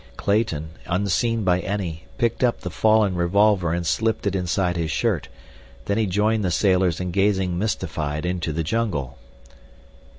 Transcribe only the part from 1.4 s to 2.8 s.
by any, picked up the